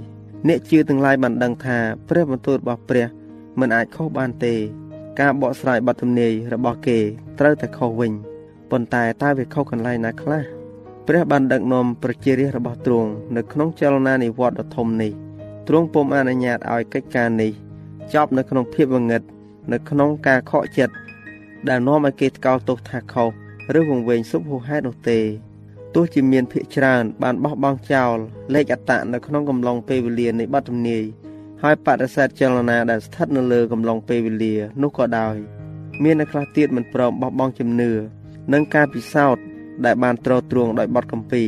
[0.47, 1.77] អ្នកជឿទាំងឡាយបានដឹងថា
[2.09, 3.07] ព្រះបន្ទូលរបស់ព្រះ
[3.59, 4.53] មិនអាចខុសបានទេ
[5.19, 6.99] ការបកស្រាយបទទំនាយរបស់គេ
[7.39, 8.11] ត្រូវតែខុសវិញ
[8.71, 10.58] ប៉ុន្តែតើវាខុសកន្លែងណាខ្លះ
[11.11, 15.11] ព្រះបានដឹកនាំប្រជារាស្ត្ររបស់ទ្រង់នៅក្នុងចលនានិវត្តដ៏ធំនេះ
[15.67, 17.51] ទ្រង់ពុំអនុញ្ញាតឲ្យកិច្ចការនេះ
[18.13, 19.21] ចប់នៅក្នុងភាពងងឹត
[19.71, 20.95] នៅក្នុងការខកចិត្ត
[21.69, 23.29] ដែលនាំឲ្យគេថ្កោលទោសថាខុស
[23.77, 25.19] ឬវង្វេងសុបហួហេតុនោះទេ
[25.95, 28.15] ទោះជាមានភិកច្រើនបានបោះបង់ចោល
[28.53, 31.03] លេខអត្តនៅក្នុងកំឡុងពេលវេលានៃបទទំនាយ
[31.63, 35.35] ហើយបដិសេធចលនាដែលស្ថិតនៅលើកំឡុងពេលវេលានោះក៏ដោយ
[36.03, 37.91] មានអ្នកខ្លះទៀតមិនព្រមបោះបង់ជំនឿ
[38.53, 39.48] និងការពិសោធន៍
[39.85, 41.43] ដែលបានទ្រទ្រង់ដោយបទកម្ពី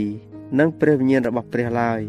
[0.60, 2.02] និងព្រះវិញ្ញាណរបស់ព្រះឡើយ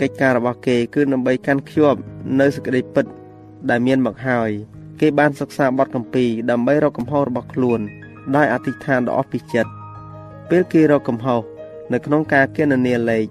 [0.00, 1.98] កិច្ចការរបស់គេគឺដើម្បីកាន់ខ្ជាប់
[2.40, 3.06] នៅសេចក្តីពិត
[3.70, 4.50] ដែលមានមកហើយ
[5.00, 7.80] គេបានសិក្សាបទកម្ពីដើម្បីរកកំហុសរបស់ខ្លួន
[8.36, 9.70] ដោយអធិដ្ឋានដ៏អស់ពីចិត្ត
[10.50, 11.42] ពេលគេរកកំហុស
[11.92, 13.24] នៅក្នុងការគណនាលេខ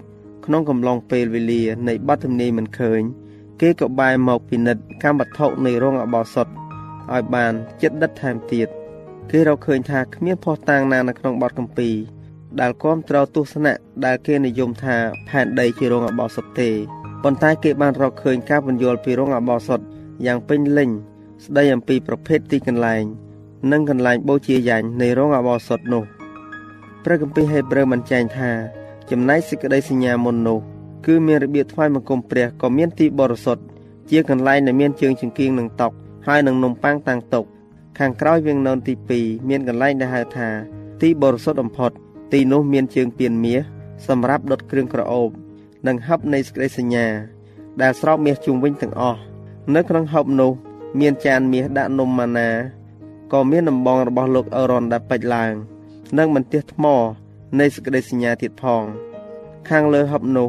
[0.46, 3.02] ក្នុងកំឡុងពេលវេលានៃបទទំនាយមិនឃើញ
[3.62, 8.68] គេក៏បែរមកពិនិត្យកម្មវត្ថុនៃរោងអបោសុតឲ្យបានចិត្តដិតថែមទៀត
[9.32, 11.90] គេរកឃើញថាគ្មានភស្តុតាងណានៅក្នុងបទកម្ពី
[12.60, 13.74] ដែលគាំទ្រទស្សនៈ
[14.06, 14.96] ដែលគេនិយមថា
[15.30, 16.70] ផែនដីជារោងអបោសុតទេ
[17.24, 19.80] ប៉ុន្តែគេបានរកឃើញការពន្យល់ពីរោងអបោសុត
[20.26, 20.90] យ៉ាងពេញលេញ
[21.46, 23.04] ស្ដីអំពីប្រភេទទីកន្លែង
[23.72, 26.04] និងកន្លែងបូជាយ៉ាញ់នៃរោងអបោសុតនោះ
[27.04, 28.52] ព្រះគម្ពីរហេព្រើរបានចែងថា
[29.12, 30.60] ចំណែកសេចក្តីសញ្ញាមុននោះ
[31.06, 33.64] គឺមានរបៀបថ្វាយបង្គំព្រះក៏មានទីបរិសុទ្ធ
[34.10, 35.88] ជាកន្លែងដែលមានជើងចង្គៀងនឹងតុ
[36.28, 37.42] ហើយនឹងនំប៉័ងតាំងតុ
[37.98, 40.50] ខាងក្រោយវាងននទី2មានកន្លែងដែលហៅថា
[41.02, 41.92] ទីបរិសុទ្ធបំផុត
[42.32, 43.62] ទីនោះមានជើងពៀនមាស
[44.08, 45.30] សម្រាប់ដុតគ្រឿងក្រអូប
[45.88, 47.08] និងហឹបនៃសេចក្តីសញ្ញា
[47.82, 49.20] ដែលស្រោបមាសជុំវិញទាំងអស់
[49.76, 50.52] នៅក្នុងហឹបនោះ
[51.00, 52.50] មានចានមាសដាក់នំម៉ាណា
[53.34, 55.54] ក៏មានដំបងរបស់លោកអេរ៉ុនដែលពេចឡើង
[56.18, 56.86] និងបន្ទះថ្ម
[57.60, 58.84] នៃសេចក្តីសញ្ញាទៀតផង
[59.70, 60.48] ខាងលើហឹបនោះ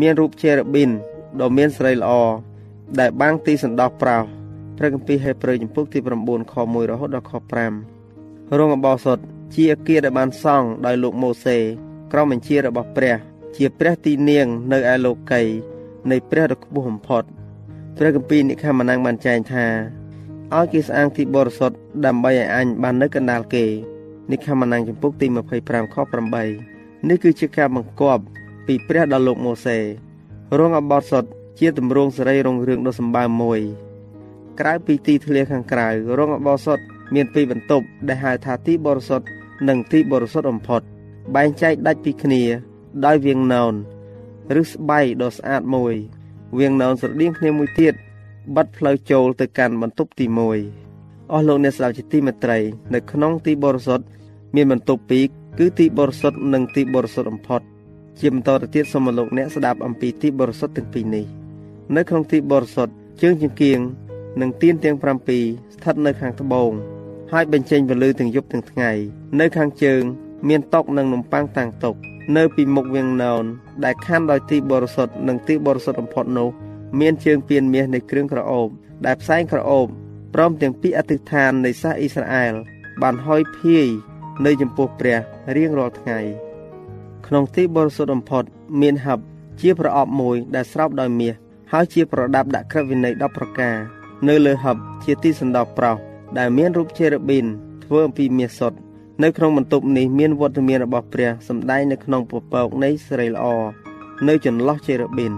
[0.00, 0.90] មានរូបជេរ៉ាប៊ីន
[1.40, 2.12] ដ៏មានស្រីល្អ
[2.98, 4.22] ដែលបាំងទីសណ្ដោះប្រោស
[4.76, 7.32] ព្រះគម្ពីរហេព្រើរចំពុកទី9ខ1រហូតដល់ខ
[7.96, 9.18] 5រងអបោសុត
[9.54, 11.58] ជាអគារដែលបានសង់ដោយលោកម៉ូសេ
[12.12, 13.16] ក្រមបញ្ជារបស់ព្រះ
[13.56, 15.42] ជាព្រះទីនាងនៅឯលោកី
[16.10, 17.24] នៃព្រះដ៏ខ្ពស់បំផុត
[17.96, 19.66] ព្រះគម្ពីរនិខមណាំងបានចែងថា
[20.54, 23.64] ឲ្យគេស្អាងទីបរិសុទ្ធដើម្បីឲ្យអញបាននៅកណ្ដាលគេ
[24.30, 25.26] និខមណាំងចំពុកទី
[25.60, 25.96] 25ខ
[26.52, 28.22] 8នេះគឺជាការបង្គាប់
[28.66, 29.78] ពីព្រះដល់លោកម៉ូសេ
[30.58, 31.24] រងអបតសុត
[31.58, 33.60] ជាទម្រង់សេរីរុងរឿងដ៏សម្បើមមួយ
[34.60, 35.88] ក្រៅពីទីធ្លាខាងក្រៅ
[36.18, 36.78] រងអបសុត
[37.14, 39.26] មានពីរបន្ទប់ដែលហៅថាទីបរិសុទ្ធ
[39.68, 40.82] និងទីបរិសុទ្ធបំផុត
[41.34, 42.42] បែងចែកដាច់ពីគ្នា
[43.04, 43.74] ដោយវាងណោន
[44.60, 45.94] ឬស្បៃដ៏ស្អាតមួយ
[46.58, 47.94] វាងណោនស្រដៀងគ្នាមួយទៀត
[48.56, 52.58] បិទផ្លូវចូលទៅកាន់បន្ទប់ទី1អស់លោកអ្នកស្ដាប់ជាទីមេត្រី
[52.94, 54.04] នៅក្នុងទីបរិសុទ្ធ
[54.54, 55.24] មានបន្ទប់ពីរ
[55.58, 57.60] គឺទីបរិសុទ្ធនិងទីបរិសុទ្ធបំផុត
[58.20, 61.24] ជាបន្តទៅទៀតសូមលោកអ្នកស្ដាប់អំពីទីបរិសុទ្ធទាំងពីរនេះ
[61.96, 63.78] នៅក្នុងទីបរិសុទ្ធជើងចង្គៀង
[64.40, 65.04] និងទៀនទាំង7
[65.74, 66.72] ស្ថិតនៅខាងត្បូង
[67.34, 68.90] ហើយបញ្ចេញពន្លឺទាំងយប់ទាំងថ្ងៃ
[69.40, 70.02] នៅខាងជើង
[70.48, 71.94] មានតុកនិងនំប៉័ងតាំងតុក
[72.36, 73.44] នៅពីមុខវាំងណោន
[73.84, 76.48] ដែលខណ្ឌដោយទីបរិសុទ្ធនិងទីបរិសុទ្ធបំផុតនោះ
[77.00, 78.68] មានជើងពៀនមាសនៃគ្រឿងក្រអូប
[79.06, 79.86] ដែលផ្សែងក្រអូប
[80.34, 82.54] ព្រមទាំងពាក្យអធិដ្ឋាននៃសាសអ៊ីស្រាអែល
[83.02, 83.86] បានហុយភាយ
[84.44, 85.18] នៅចំពោះព្រះ
[85.56, 86.18] រៀងរាល់ថ្ងៃ
[87.26, 88.44] ក្នុងទីបរិសុទ្ធបំផុត
[88.80, 89.18] មានហັບ
[89.60, 91.34] ជាប្រអប់មួយដែលស្រោបដោយមាស
[91.72, 93.76] ហើយជាប្រដាប់ដាក់ក្រឹតវិន័យ10ប្រការ
[94.28, 97.46] នៅលើហັບជាទីសណ្ដោប្រុស ដែលមានរូបជេរ៉ាប៊ីន
[97.84, 98.78] ធ្វើអំពីមាសសុទ្ធ
[99.22, 103.44] នៅក្នុងបន្ទប់នេះមានវត្តមានរបស់ព្រះសម្ដែងនៅក្នុងពពកនៃសេរីល្អ
[104.28, 105.32] នៅចន្លោះជេរ៉ាប៊ីន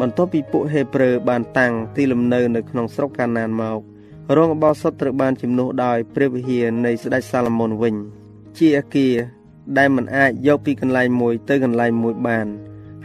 [0.00, 3.80] បន្ទាប់ពីពួកហេប្រឺបានតាំងទីលំនៅនៅក្នុងស្រុកកាណានមក
[4.36, 7.94] រោងអបោសុតត្រូវបានជំនួសដោយព្រះវិហារនៃស្ដេចសាឡមុនវិញ
[8.58, 9.14] ជាអគារ
[9.78, 12.46] ដែលមិនអាចយកពីកន្លែងមួយទៅកន្លែងមួយបាន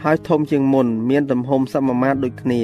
[0.02, 2.62] ហើយធំជាងមុន មានទំហំសមាមាត្រដូចគ្នា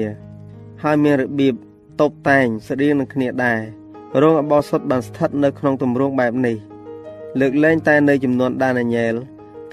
[0.83, 1.55] ហើយមានរបៀប
[2.01, 3.82] តបតែងស្តៀងនឹងគ្នាដែរ
[4.21, 6.57] រោងអបោសុតបានស្ថិតនៅក្នុងទម្រង់បែបនេះ
[7.41, 9.15] លើកលែងតែនៅចំនួនដានាញ៉ែល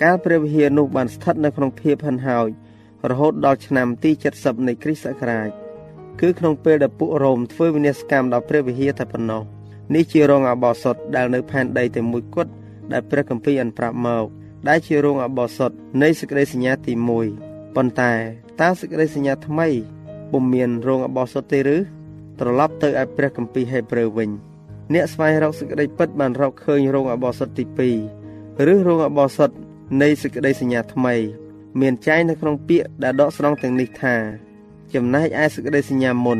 [0.02, 2.50] កាលព្រះវិហារនោះបានស្ថិតនៅក្នុងភាពហិនហោច
[3.10, 5.50] រហូតដល់ឆ្នាំទី70នៃគ្រិស្តសករាជ
[6.20, 9.44] គឺក្នុងពេលដែលពួករ៉ូមធ្វើវិនាសកម្មដល់ព្រះវិហារតែប៉ុណ្ណោះ
[9.96, 12.52] នេះជារោងអបោសុតដែលនៅផែនដីតែមួយគត់
[12.92, 14.26] ដែលព្រះគម្ពីរបានប្រាប់មក
[14.70, 15.72] ដែលជារោងអបោសុត
[16.02, 16.94] នៃសេចក្តីសញ្ញាទី
[17.36, 18.14] 1ប៉ុន្តែ
[18.62, 19.68] តើសេចក្តីសញ្ញាថ្មី
[20.32, 21.78] ពុំមានរោងអបោសុតទេឬ
[22.40, 24.30] ត្រឡប់ទៅឯព្រះគម្ពីរហេព្រើរវិញ
[24.94, 27.64] អ្នកស្វែងរកសេចក្តីពិតបានរកឃើញរោងអបោសុតទី
[28.18, 29.50] 2ឬរោងអបោសុត
[30.02, 31.16] នៃសេចក្តីសញ្ញាថ្មី
[31.80, 34.16] មានចែងនៅក្នុងពាក្យដែលដកស្រង់ទាំងនេះថា
[34.94, 36.40] ចំណែកឯសេចក្តីសញ្ញាមុន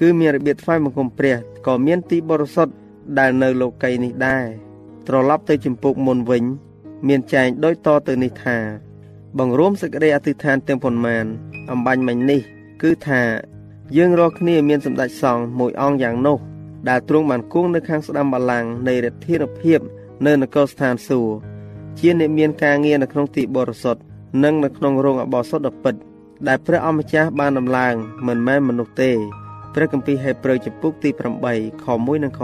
[0.00, 1.36] គឺមានរបៀបថ្វាយបង្គំព្រះ
[1.66, 2.72] ក៏មានទីបរិសុទ្ធ
[3.18, 4.44] ដែលនៅលោកីយ៍នេះដែរ
[5.06, 6.44] ត្រឡប់ទៅចម្ពោះមុនវិញ
[7.08, 8.56] មានចែងដូចតទៅនេះថា
[9.38, 11.24] បង្រួមសេចក្តីអធិដ្ឋានទាំងប៉ុន្មាន
[11.70, 12.40] អំបញ្ញមិញនេះ
[12.82, 13.22] គឺថា
[13.96, 16.38] យើងរាល់គ្នាមានសម្ដេចសង្ឃមួយអង្គយ៉ាងនោះ
[16.88, 19.80] ដែលទ្រង់បានគង់នៅខាងស្ដាំបល្ល័ង្កនៃរទ្ធានុភាព
[20.26, 21.32] នៅនគរស្ថានសួគ៌
[21.98, 24.00] ជាអ្នកមានការងារនៅក្នុងទីបរិសុទ្ធ
[24.44, 25.94] និងនៅក្នុងរោងអបោសុទ្ធដ៏ពិត
[26.48, 27.94] ដែលព្រះអម្ចាស់បានដំឡើង
[28.26, 29.10] មិនមែនមនុស្សទេ
[29.74, 31.10] ព្រះគម្ពីរហេព្រើរចំពុកទី
[31.46, 32.40] 8ខ1និងខ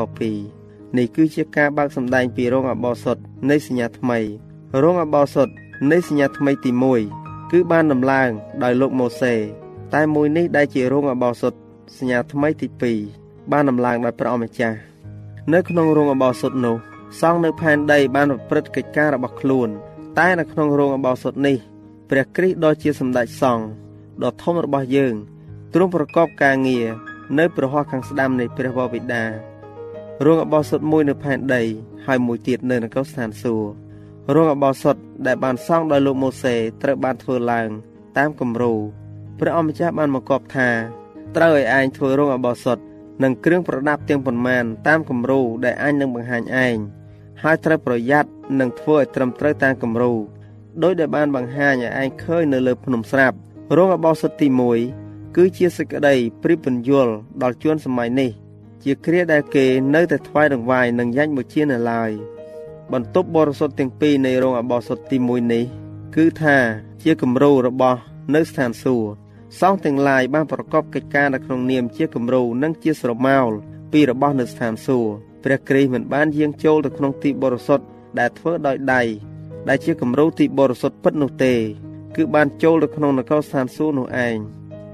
[0.47, 3.17] 2នេះគឺជាការបើកសម្ដែងពីរោងអបោសុត
[3.51, 4.19] នៃសញ្ញាថ្មី
[4.83, 5.49] រោងអបោសុត
[5.91, 6.71] នៃសញ្ញាថ្មីទី
[7.13, 8.31] 1គឺបានដំឡើង
[8.63, 9.35] ដោយលោកម៉ូសេ
[9.95, 11.53] តែមួយនេះដែលជារោងអបោសុត
[11.97, 12.69] សញ្ញាថ្មីទី
[13.11, 14.77] 2បានដំឡើងដោយព្រះអម្ចាស់
[15.53, 16.77] នៅក្នុងរោងអបោសុតនោះ
[17.21, 19.69] សង់នៅផែនដីបានប្រព្រឹត្តកិច្ចការរបស់ខ្លួន
[20.19, 21.57] តែនៅក្នុងរោងអបោសុតនេះ
[22.11, 23.65] ព្រះគ្រីស្ទដ៏ជាសម្ដេចសង្ឃ
[24.23, 25.15] ដ៏ធំរបស់យើង
[25.75, 26.87] ទ្រង់ប្រកបការងារ
[27.39, 29.25] នៅប្រហោះខាងស្ដាំនៃព្រះវរបិតា
[30.25, 31.63] រោងអបោសុតមួយនៅផែនដី
[32.07, 34.97] ហើយមួយទៀតនៅនគរស្ថានសួគ៌រោងអបោសុត
[35.27, 37.69] ដែលបានសង់ដោយលោកម៉ូសេត្រូវបានធ្វើឡើង
[38.17, 38.75] តាមគំរូ
[39.41, 40.69] ព្រះអម្ចាស់បានមកកបថា
[41.37, 42.79] ត្រូវឲ្យឯងធ្វើរោងអបោសុត
[43.23, 46.77] និងគ្រឿងប្រដាប់ទាំងប៉ុន្មានតាមគំរូដែលអញនឹងបង្ហាញឯង
[47.43, 50.13] ហើយត្រូវប្រយ័ត្ននិងធ្វើឲ្យត្រឹមត្រូវតាមគំរូ
[50.83, 53.37] ដោយដែលបានបង្ហាញឲ្យឯងឃើញនៅលើភ្នំស្រាប់
[53.77, 54.49] រងអបោសុតទី
[54.93, 57.09] 1គឺជាសេចក្តីព្រៀបបញ្យល
[57.43, 58.31] ដល់ជួនសម័យនេះ
[58.85, 62.11] ជាគ្រាដែលគេនៅតែថ្វាយរង្វាយនិងយ៉ាញ់មួយជានៅឡើយ
[62.93, 65.65] បន្ទប់បរិសុទ្ធទាំងពីរនៃរោងអបោសុតទី1នេះ
[66.17, 66.57] គឺថា
[67.03, 67.99] ជាគំរូរបស់
[68.35, 69.26] នៅស្ថានសួគ៌
[69.61, 73.51] សង្ឃទាំងឡាយបានប្រកបកិច្ចការនៅក្នុងនាមជាគំរូនិងជាស្រមោល
[73.93, 75.11] ពីរបស់នៅស្ថានសួគ៌
[75.45, 77.85] ព្រះគ្រីស្ទមិនបានយាងចូលទៅក្នុងទីបរិសុទ្ធ
[78.19, 79.03] ដែលធ្វើដោយដៃ
[79.69, 81.55] ដែលជាគំរូទីបរិសុទ្ធពិតនោះទេ
[82.17, 84.37] គឺបានចូលទៅក្នុងនគរស្ថានសួគ៌នោះឯង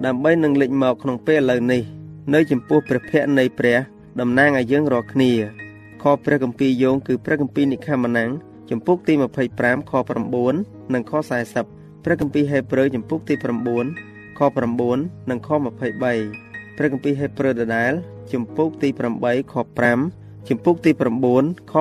[0.04, 1.82] ដើម្បីនឹងលេចមកក្នុងពេលឥឡូវនេះ
[2.34, 3.78] នៅចំពោះព្រះភ័ក្ត្រនៃព្រះ
[4.20, 5.32] តំណាងឲ្យយើងរាល់គ្នា
[6.02, 8.30] ខព្រះគម្ពីរយោងគឺព្រះគម្ពីរនិខមណាំង
[8.70, 9.12] ចំពុកទី
[9.52, 9.92] 25ខ
[10.42, 11.12] 9និងខ
[11.58, 14.11] 40ព្រះគម្ពីរហេព្រើរចំពុកទី9ខ
[14.84, 17.92] 9និងខ23ព្រះគម្ពីរហេព្រើរដដែល
[18.32, 18.88] ចំពុកទី
[19.20, 19.54] 8ខ
[20.00, 20.90] 5ចំពុកទី
[21.32, 21.74] 9ខ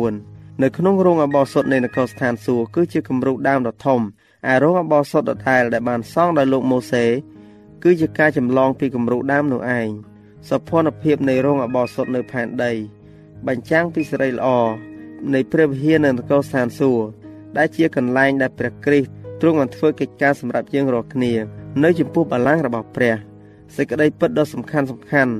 [0.00, 4.00] 24នៅក្នុងរោងអបោសុតនៃនគរស្ថានសួគ៌គឺជាគំរូដើមដ៏ធំ
[4.52, 7.04] ឯរោងអបោសុតដដែលដែលបានសង់ដោយលោកម៉ូសេ
[7.82, 9.88] គឺជាការចម្លងពីគំរូដើមនោះឯង
[10.48, 12.72] សោភ័ណភាពនៃរោងអបោសុតនៅផែនដី
[13.46, 14.48] បញ្ចាំងពីសេរីល្អ
[15.34, 17.04] នៃព្រះវិហារនៅនគរស្ថានសួគ៌
[17.56, 23.14] ដែលជាកន្លែងដែលព្រះគ្រីស្ទទ្រង់បានធ្វើកិច្ចការសម្រាប់យើងរាល់គ្នា នៅចំពោះបល្ល័ង្ករបស់ព្រះ
[23.76, 25.32] សេចក្តីពិតដ៏សំខាន់សំខាន់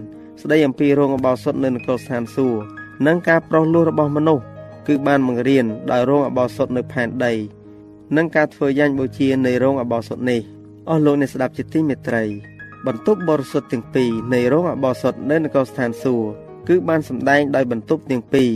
[0.42, 2.60] ស្ដីអំពីរោងអបោសុតនៅនគរស្ថានសួគ៌
[3.06, 4.44] និងការប្រោសលោះរបស់មនុស្ស
[4.86, 7.32] គឺបានបង្រៀនដោយរោងអបោសុតនៅផែនដី
[8.16, 10.40] និងការធ្វើយ៉ាញ់បូជានៃរោងអបោសុតនេះ
[10.88, 12.24] អស់លោកអ្នកស្ដាប់ជាទីមេត្រី
[12.86, 16.28] បន្ទប់បរិសុទ្ធទាំងពីរនៃរោងអបោសុតនៅនគរស្ថានសួគ៌
[16.68, 18.50] គឺបានសម្ដែងដោយបន្ទប់ទាំងពីរ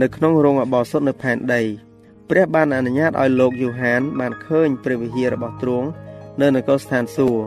[0.00, 1.62] នៅក្នុងរោងអបោសុតនៅផែនដី
[2.30, 5.88] ព្រះបានអនុញ្ញាតឲ្យលោកយូហានបានឃើញព្រះវិហាររបស់ទ្រង់
[6.40, 7.42] នៅនគរស្ថានសួគ៌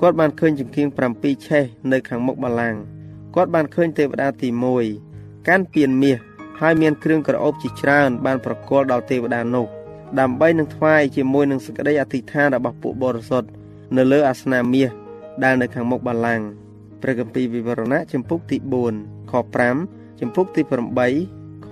[0.00, 0.86] គាត់បានឃើញចង្កៀង
[1.16, 2.80] 7ឆេះនៅខាងមុខបល្ល័ង្ក
[3.34, 4.48] គាត់បានឃើញទេវតាទី
[4.98, 6.18] 1កាន់ពៀនមាស
[6.60, 9.66] ហើយមានគ្រឿងក្រអូបជាច្រើន បានប្រគល់ដល់ទេវតានោះ
[10.20, 13.48] ដើម្បីនឹងថ្វាយជាមួយនឹងសេចក្តីអធិដ្ឋានរបស់ពួកបរិសុទ្ធ
[13.96, 14.90] នៅលើអាសនៈមាស
[15.44, 16.46] ដែលនៅខាងមុខបល្ល័ង្ក
[17.02, 18.56] ព្រះគម្ពីរវិវរណៈចំពុកទី
[18.94, 19.32] 4ខ
[19.76, 20.62] 5ចំពុកទី
[21.14, 21.68] 8ខ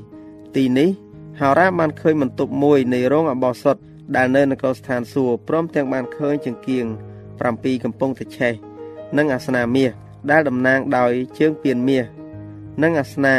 [0.00, 0.88] 3ទីនេះ
[1.40, 3.76] ហោរ៉ាបានឃើញបន្ទប់មួយនៃរោងអបោសុត
[4.14, 6.86] ដែលនៅនគរស្ថានសួគ៌ព្រមទាំងបានឃើញចង្គៀង
[7.40, 8.54] 7កំពុងតែឆេះ
[9.18, 9.90] និងអាសនាមាស
[10.30, 12.04] ដែលតំណាងដោយជើងពៀនមាស
[12.82, 13.36] និងអាសនា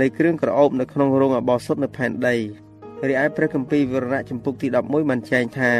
[0.00, 2.36] នៃគ្រឿងក្រអូបនៅក្នុងរោងអបោសុតនៅផែនដី
[3.08, 5.72] រីឯព្រះគម្ពីរវិវរណៈចំពុកទី11បានចែងថា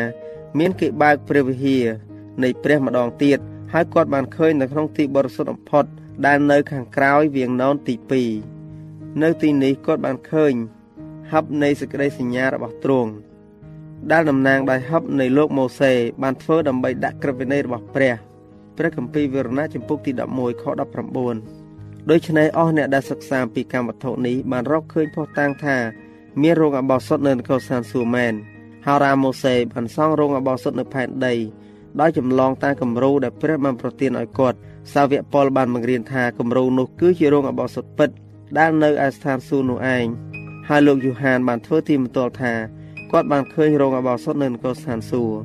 [0.58, 1.84] មានគេបើកព្រះវិហារ
[2.42, 3.38] នៃព្រះម្ដងទៀត
[3.72, 5.84] ហើយគាត់បានឃើញនៅក្នុងទីបរិសុទ្ធបំផុត
[6.26, 7.94] ដែលនៅខាងក្រោយវាងននទី
[8.58, 10.54] 2នៅទីនេះគាត់បានឃើញ
[11.32, 13.10] ហបនៃសេចក្តីសញ្ញារបស់ទ្រង់
[14.10, 18.14] ដែលតំណាងដោយហបនៃលោកម៉ូសេបានធ្វើដើម្បីដាក់ក្រឹតវិន័យរបស់ព្រះ
[18.76, 20.64] ព្រះគម្ពីរវិវរណៈចំពុកទី11ខ
[21.40, 25.76] 19ដូច្នេះអស់អ្នកដែលសិក្សាពីកម្មវត្ថុនេះបានរកឃើញផុសតាំងថា
[26.42, 28.34] មានរោងអបោសុតនៅនគរសានសួរមែន
[28.86, 31.34] ហើយរ៉ាម៉ូសេបានសង់រោងអបោសុតនៅផែនដី
[32.00, 34.58] ដោយចម្លងតាមគំរូដែលព្រះបានប្រទានឲ្យគាត់
[34.92, 38.10] សាវកប៉ុលបានបង្រៀនថាគំរូនោះគឺជារោងអបោសុតពិត
[38.58, 40.06] ដែលនៅឯស្ថានសួគ៌នោះឯង
[40.68, 42.52] ហើយលោកយូហានបានធ្វើទីបន្ទាល់ថា
[43.12, 45.38] គាត់បានឃើញរោងអបោសុតនៅនគរស្ថានសួគ៌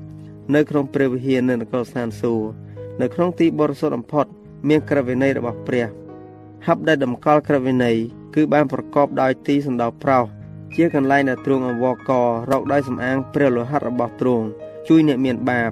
[0.55, 2.47] នៅក្នុងព្រះវិហារនៅនគរស្ថានសួគ៌
[3.01, 4.25] នៅក្នុងទីបរិសុទ្ធបំផុត
[4.69, 5.85] មានក្រឹតវិន័យរបស់ព្រះ
[6.67, 7.97] ហបដែលតម្កល់ក្រឹតវិន័យ
[8.35, 10.25] គឺបានប្រកបដោយទីសណ្ដោប្រោស
[10.75, 12.11] ជាកន្លែងដែលទ្រង់អវក
[12.51, 14.45] រកដោយសំអាងព្រះលោហិតរបស់ទ្រង់
[14.87, 15.71] ជួយអ្នកមានបាប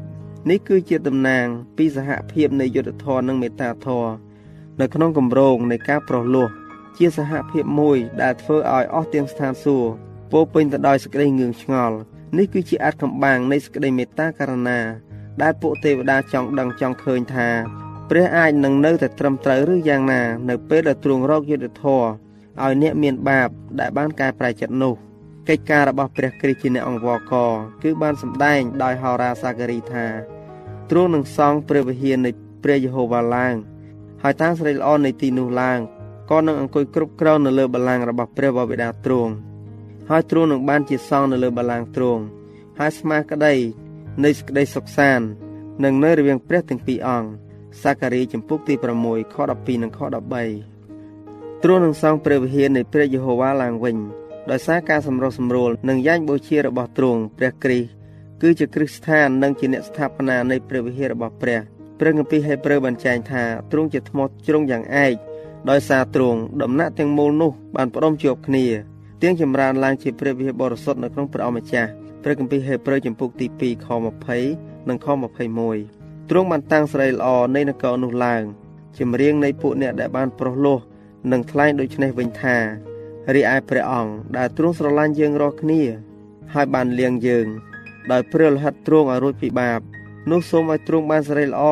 [0.49, 1.45] នេះគឺជាតំណាង
[1.77, 4.05] ពីសហភាពនៃយុទ្ធធរនិងមេត្តាធរ
[4.79, 6.49] នៅក្នុងគម្រោងនៃការប្រោះលោះ
[6.97, 9.91] ជាសហភាពមួយដែលធ្វើឲ្យអស់ទាំងស្ថានសួគ៌
[10.31, 11.95] ពោពេញទៅដោយសេចក្តីងឿងឆ្ងល់
[12.37, 14.79] នេះគឺជាអាចកំបាំងនៃសេចក្តីមេត្តាករុណា
[15.41, 17.49] ដែលពួកទេវតាចង់ដឹងចង់ឃើញថា
[18.09, 22.03] ព្រះអាចនឹងនៅតែត្រឹមត្រូវឬយ៉ាងណា នៅពេលដែលទ្រង់រកយុទ្ធធរ
[22.63, 24.95] ឲ្យអ្នកមានបាប ដែលបានកែប្រែចិត្តនោះ
[25.49, 27.33] កិច្ចការរបស់ព្រះគ្រីស្ទជាអ្នកអង្គវក
[27.83, 30.05] គឺបានសម្ដែងដោយហោរាសាការីថា
[30.89, 32.31] ទ្រង់នឹងសង់ព្រះវិហារនៃ
[32.63, 33.55] ព្រះយេហូវ៉ាឡើង
[34.23, 35.79] ហើយតាំងស្រីល្អនៃទីនោះឡើង
[36.31, 39.31] ក៏នឹងអង្គុយគ្រប់គ្រងនៅលើបល្ល័ង្ករបស់ព្រះបិតាទ្រង់
[40.09, 42.23] ហើយទ្រង់នឹងបានជាសង់នៅលើបល្ល័ង្កទ្រង់
[42.79, 43.53] ហើយស្មាក្តី
[44.23, 45.25] នៃសេចក្តីសុខសាន្ត
[45.83, 47.29] នឹងនៅរវាងព្រះទាំងពីរអង្គ
[47.83, 48.73] សាការីចំពុកទី
[49.05, 49.99] 6ខ12និងខ
[50.83, 53.97] 13ទ្រង់នឹងសង់ព្រះវិហារនៃព្រះយេហូវ៉ាឡើងវិញ
[54.51, 61.59] ដោយសារការសម្រុះសម្រួលនិងយ៉ាញ់បូជារបស់ទ្រង់ព្រះគ្រីស្ទគឺជាគ្រឹះស្ថាននិងជាអ្នកស្ថាបនានៃព្រះវិហាររបស់ព្រះ
[61.99, 65.15] ព្រះគម្ពីរហេព្រើរបានចែងថាទ្រង់ជាថ្មជ្រុងយ៉ាងឯក
[65.69, 68.65] ដោយសារទ្រង់ដំណាក់ទាំងមូលនោះបានផ្ដុំជាប់គ្នា
[69.27, 71.89] ទាំងចម្រើនឡើងជាព្រះវិហារបរិសុទ្ធនៅក្នុងព្រះអម្ចាស់
[72.23, 73.87] ព្រះគម្ពីរហេព្រើរចំពុកទី2ខ
[74.37, 75.07] 20និងខ
[75.67, 78.43] 21ទ្រង់បានតាំងស្រីល្អនៃនគរនោះឡើង
[78.99, 80.79] ចម្រៀងនៃពួកអ្នកដែលបានប្រោះលោះ
[81.31, 82.57] និងថ្លែងដូចនេះវិញថា
[83.35, 85.81] រីឯព្រះអង្គដែលទ្រង់ស្រឡាញ់យើងរាល់គ្នា
[86.53, 87.47] ហើយបានលៀងយើង
[88.11, 89.79] ដោយព្រះលិហិតទ្រង់ឲ្យរួចពីបាប
[90.31, 91.63] នោះសូមឲ្យទ្រង់បានសេរីល្អ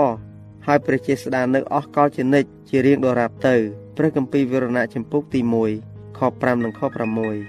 [0.67, 3.55] ហើយព្រះជាស្ដានៅអស់កលជានិច្ចជារៀងដរាបទៅ
[3.97, 6.81] ព្រះគម្ពីរវិរណៈចំពុកទី1 ខ5និងខ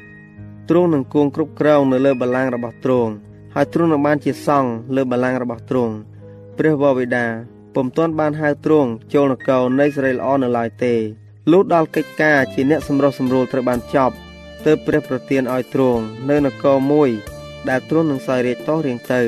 [0.01, 3.13] 6ទ្រង់នឹងគង់គ្រប់គ្រងនៅលើបល្ល័ង្ករបស់ទ្រង់
[3.55, 5.95] ហើយទ្រង់នឹងបានជាសង្ឃលើបល្ល័ង្ករបស់ទ្រង់
[6.59, 7.27] ព្រះវរបិតា
[7.75, 10.95] ពុំទាន់បានហៅទ្រង់ចូលនគរនៃសេរីល្អនៅឡើយទេ
[11.53, 14.15] លុះដល់កិច្ចការជាអ្នកសម្រុះសម្រួលត្រូវបានចប់
[14.67, 17.11] ទើបព្រះប្រទានឲ្យទ្រង់នៅនគរមួយ
[17.69, 19.23] ដែលទ្រង់នឹងសោយរាជតោះរៀងទៅ